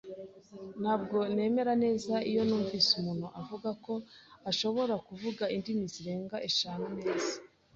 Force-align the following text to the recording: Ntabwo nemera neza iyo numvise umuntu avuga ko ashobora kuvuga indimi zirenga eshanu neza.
Ntabwo 0.81 1.17
nemera 1.35 1.73
neza 1.83 2.13
iyo 2.29 2.41
numvise 2.47 2.89
umuntu 3.01 3.27
avuga 3.41 3.69
ko 3.85 3.93
ashobora 4.51 4.95
kuvuga 5.07 5.43
indimi 5.55 5.85
zirenga 5.93 6.37
eshanu 6.49 6.87
neza. 6.99 7.33